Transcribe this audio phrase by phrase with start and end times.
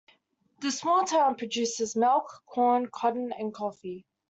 [0.61, 4.03] The small town produces milk, corn, cotton, and coffee.